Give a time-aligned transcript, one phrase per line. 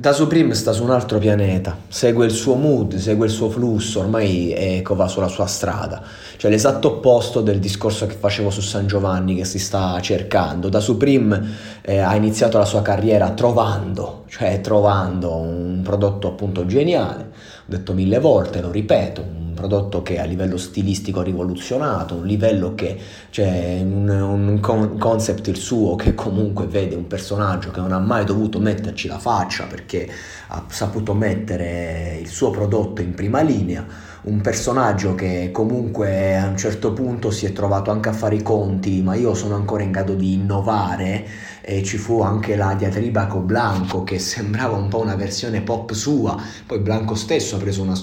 [0.00, 4.00] Da Supreme sta su un altro pianeta, segue il suo mood, segue il suo flusso,
[4.00, 6.02] ormai ecco, va sulla sua strada.
[6.38, 10.70] Cioè l'esatto opposto del discorso che facevo su San Giovanni che si sta cercando.
[10.70, 11.50] Da Supreme
[11.82, 17.92] eh, ha iniziato la sua carriera trovando, cioè trovando un prodotto appunto geniale, ho detto
[17.92, 19.22] mille volte, lo ripeto,
[19.60, 25.48] prodotto che a livello stilistico ha rivoluzionato, un livello che, cioè un, un con- concept
[25.48, 29.66] il suo che comunque vede un personaggio che non ha mai dovuto metterci la faccia
[29.66, 30.08] perché
[30.48, 33.86] ha saputo mettere il suo prodotto in prima linea,
[34.22, 38.42] un personaggio che comunque a un certo punto si è trovato anche a fare i
[38.42, 41.26] conti, ma io sono ancora in grado di innovare
[41.60, 45.92] e ci fu anche la diatriba con Blanco che sembrava un po' una versione pop
[45.92, 47.94] sua, poi Blanco stesso ha preso una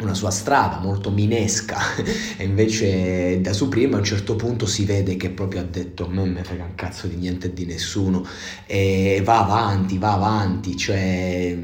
[0.00, 1.78] una sua strada molto minesca.
[2.38, 6.08] E invece da Supreme a un certo punto si vede che proprio ha detto a
[6.08, 8.26] me me frega un cazzo di niente e di nessuno
[8.66, 11.56] e va avanti, va avanti, cioè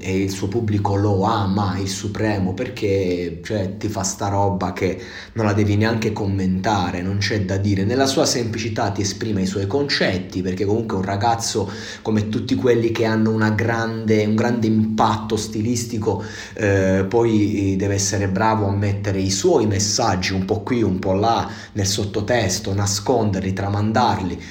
[0.00, 5.00] e il suo pubblico lo ama, il Supremo, perché cioè, ti fa sta roba che
[5.32, 9.46] non la devi neanche commentare, non c'è da dire, nella sua semplicità ti esprime i
[9.46, 11.70] suoi concetti, perché comunque un ragazzo
[12.02, 16.22] come tutti quelli che hanno grande, un grande impatto stilistico,
[16.54, 21.14] eh, poi deve essere bravo a mettere i suoi messaggi un po' qui, un po'
[21.14, 24.42] là, nel sottotesto, nasconderli, tramandarli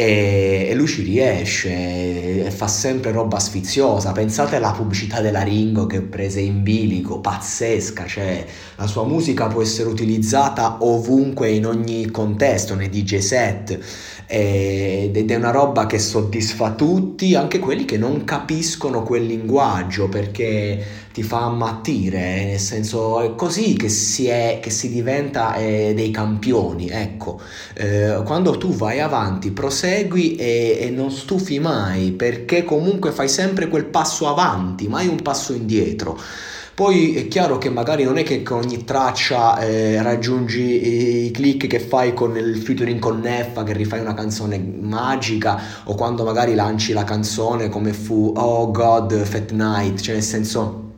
[0.00, 4.12] e, e lui ci riesce e fa sempre roba sfiziosa.
[4.12, 8.44] Pensate alla pubblicità della Ringo che prese in bilico, pazzesca, cioè
[8.76, 13.78] la sua musica può essere utilizzata ovunque in ogni contesto, nei DJ set
[14.26, 21.08] ed è una roba che soddisfa tutti, anche quelli che non capiscono quel linguaggio perché
[21.12, 26.12] ti fa ammattire, nel senso è così che si, è, che si diventa eh, dei
[26.12, 27.40] campioni, ecco,
[27.74, 29.50] eh, quando tu vai avanti,
[29.90, 35.20] prosegui e, e, non stufi mai, perché comunque fai sempre quel passo avanti, mai un
[35.20, 36.18] passo indietro.
[36.72, 41.66] Poi è chiaro che magari non è che con ogni traccia eh, raggiungi i click
[41.66, 46.54] che fai con il featuring con Neffa, che rifai una canzone magica, o quando magari
[46.54, 50.88] lanci la canzone come fu Oh God, Fat Night, cioè nel senso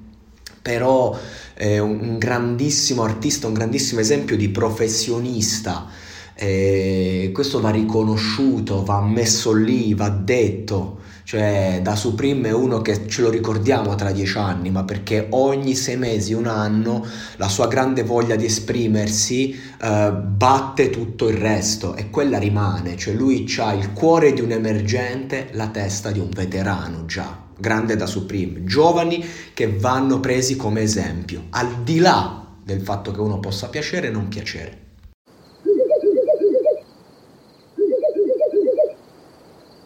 [0.62, 1.18] però
[1.54, 5.88] è un grandissimo artista, un grandissimo esempio di professionista.
[6.34, 11.00] E questo va riconosciuto, va messo lì, va detto.
[11.24, 15.74] Cioè, da Supreme è uno che ce lo ricordiamo tra dieci anni, ma perché ogni
[15.74, 17.06] sei mesi, un anno,
[17.36, 22.96] la sua grande voglia di esprimersi eh, batte tutto il resto e quella rimane.
[22.96, 27.94] Cioè, lui ha il cuore di un emergente, la testa di un veterano già grande
[27.94, 33.38] da Supreme, giovani che vanno presi come esempio, al di là del fatto che uno
[33.38, 34.81] possa piacere o non piacere.